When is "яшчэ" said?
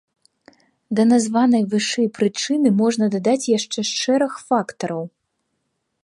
3.57-3.79